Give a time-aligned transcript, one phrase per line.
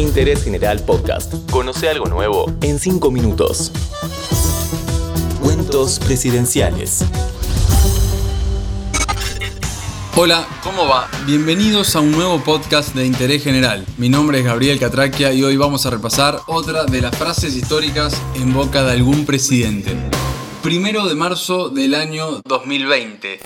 [0.00, 1.34] Interés General Podcast.
[1.50, 3.70] Conoce algo nuevo en 5 minutos.
[5.42, 7.04] Cuentos presidenciales.
[10.16, 11.08] Hola, ¿cómo va?
[11.26, 13.84] Bienvenidos a un nuevo podcast de Interés General.
[13.98, 18.20] Mi nombre es Gabriel Catraquia y hoy vamos a repasar otra de las frases históricas
[18.36, 19.94] en boca de algún presidente.
[20.62, 23.40] Primero de marzo del año 2020.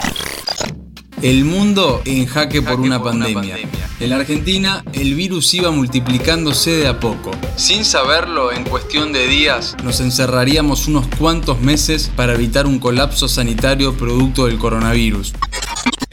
[1.25, 3.57] El mundo en jaque por, una, pandemia.
[3.99, 7.31] En la Argentina, el virus iba multiplicándose de a poco.
[7.57, 13.27] Sin saberlo, en cuestión de días, nos encerraríamos unos cuantos meses para evitar un colapso
[13.27, 15.33] sanitario producto del coronavirus.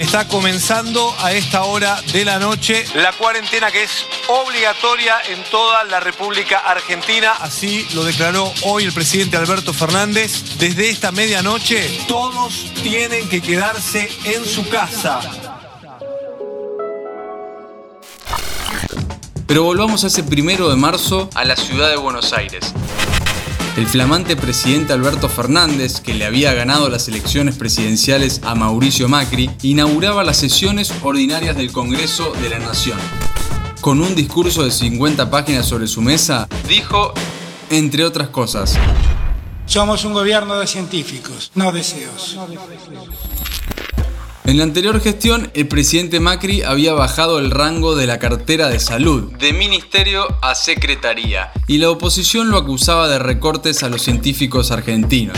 [0.01, 5.83] Está comenzando a esta hora de la noche la cuarentena que es obligatoria en toda
[5.83, 7.33] la República Argentina.
[7.39, 10.57] Así lo declaró hoy el presidente Alberto Fernández.
[10.57, 15.19] Desde esta medianoche todos tienen que quedarse en su casa.
[19.45, 22.73] Pero volvamos a ese primero de marzo a la ciudad de Buenos Aires.
[23.77, 29.49] El flamante presidente Alberto Fernández, que le había ganado las elecciones presidenciales a Mauricio Macri,
[29.61, 32.99] inauguraba las sesiones ordinarias del Congreso de la Nación.
[33.79, 37.13] Con un discurso de 50 páginas sobre su mesa, dijo,
[37.69, 38.77] entre otras cosas,
[39.65, 42.37] Somos un gobierno de científicos, no deseos.
[44.43, 48.79] En la anterior gestión, el presidente Macri había bajado el rango de la cartera de
[48.79, 54.71] salud, de ministerio a secretaría, y la oposición lo acusaba de recortes a los científicos
[54.71, 55.37] argentinos.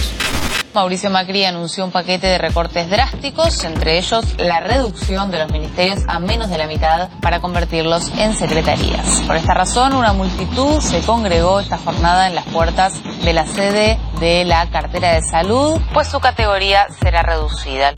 [0.74, 6.00] Mauricio Macri anunció un paquete de recortes drásticos, entre ellos la reducción de los ministerios
[6.08, 9.22] a menos de la mitad para convertirlos en secretarías.
[9.28, 14.00] Por esta razón, una multitud se congregó esta jornada en las puertas de la sede
[14.20, 17.94] de la cartera de salud, pues su categoría será reducida.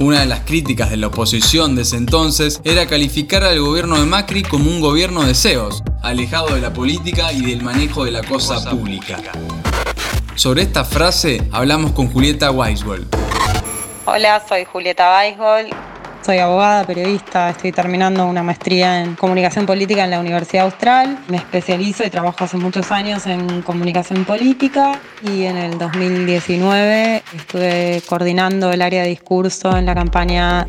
[0.00, 4.06] Una de las críticas de la oposición de ese entonces era calificar al gobierno de
[4.06, 8.22] Macri como un gobierno de CEOs, alejado de la política y del manejo de la
[8.22, 9.18] cosa pública.
[10.36, 13.14] Sobre esta frase hablamos con Julieta Weisgold.
[14.06, 15.89] Hola, soy Julieta Weisgold
[16.30, 21.18] soy abogada, periodista, estoy terminando una maestría en comunicación política en la Universidad Austral.
[21.26, 28.00] Me especializo y trabajo hace muchos años en comunicación política y en el 2019 estuve
[28.08, 30.68] coordinando el área de discurso en la campaña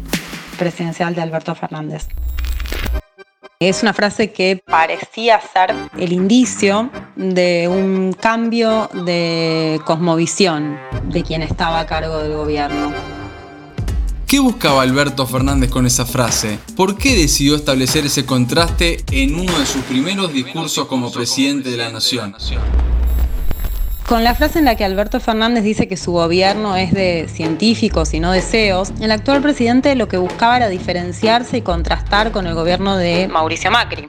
[0.58, 2.08] presidencial de Alberto Fernández.
[3.60, 11.44] Es una frase que parecía ser el indicio de un cambio de cosmovisión de quien
[11.44, 13.21] estaba a cargo del gobierno.
[14.32, 16.58] ¿Qué buscaba Alberto Fernández con esa frase?
[16.78, 21.76] ¿Por qué decidió establecer ese contraste en uno de sus primeros discursos como presidente de
[21.76, 22.34] la nación?
[24.08, 28.14] Con la frase en la que Alberto Fernández dice que su gobierno es de científicos
[28.14, 32.48] y no de CEOs, el actual presidente lo que buscaba era diferenciarse y contrastar con
[32.48, 34.08] el gobierno de Mauricio Macri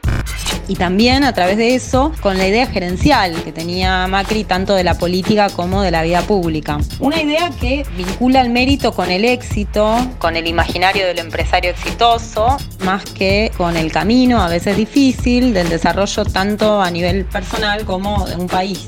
[0.69, 4.85] y también a través de eso con la idea gerencial que tenía Macri tanto de
[4.85, 6.79] la política como de la vida pública.
[6.99, 12.57] Una idea que vincula el mérito con el éxito, con el imaginario del empresario exitoso,
[12.85, 18.27] más que con el camino a veces difícil del desarrollo tanto a nivel personal como
[18.27, 18.87] de un país.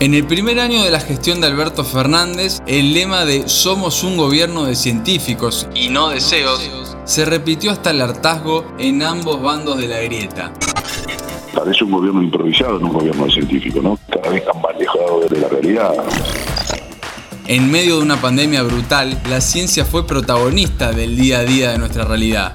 [0.00, 4.16] En el primer año de la gestión de Alberto Fernández, el lema de Somos un
[4.16, 9.78] gobierno de científicos y no de CEOs se repitió hasta el hartazgo en ambos bandos
[9.78, 10.52] de la grieta.
[11.54, 13.98] Parece un gobierno improvisado, no un gobierno científico, ¿no?
[14.10, 15.92] Cada vez más lejos de la realidad.
[17.46, 21.78] En medio de una pandemia brutal, la ciencia fue protagonista del día a día de
[21.78, 22.52] nuestra realidad.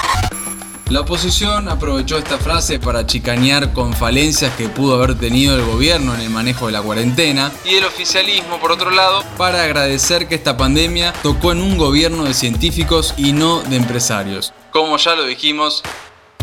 [0.90, 6.16] La oposición aprovechó esta frase para chicanear con falencias que pudo haber tenido el gobierno
[6.16, 10.34] en el manejo de la cuarentena y el oficialismo, por otro lado, para agradecer que
[10.34, 14.52] esta pandemia tocó en un gobierno de científicos y no de empresarios.
[14.72, 15.84] Como ya lo dijimos,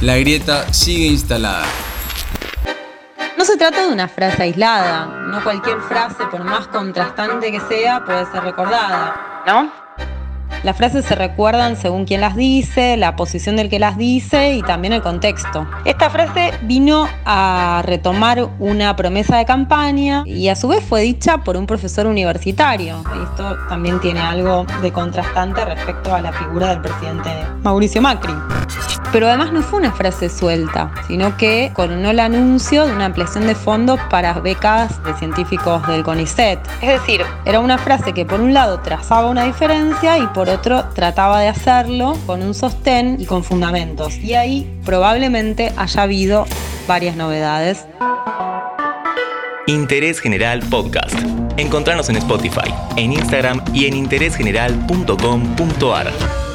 [0.01, 1.65] la grieta sigue instalada.
[3.37, 8.05] No se trata de una frase aislada, no cualquier frase, por más contrastante que sea,
[8.05, 9.86] puede ser recordada, ¿no?
[10.62, 14.62] Las frases se recuerdan según quién las dice, la posición del que las dice y
[14.62, 15.67] también el contexto.
[15.85, 21.38] Esta frase vino a retomar una promesa de campaña y a su vez fue dicha
[21.38, 23.03] por un profesor universitario.
[23.23, 27.31] Esto también tiene algo de contrastante respecto a la figura del presidente
[27.62, 28.35] Mauricio Macri.
[29.12, 33.47] Pero además no fue una frase suelta, sino que coronó el anuncio de una ampliación
[33.47, 36.58] de fondos para becas de científicos del CONICET.
[36.82, 40.84] Es decir, era una frase que por un lado trazaba una diferencia y por otro
[40.94, 44.16] trataba de hacerlo con un sostén y con fundamentos.
[44.19, 46.46] Y ahí probablemente haya habido
[46.87, 47.84] varias novedades.
[49.66, 51.16] Interés General Podcast.
[51.56, 56.45] Encontrarnos en Spotify, en Instagram y en interésgeneral.com.ar.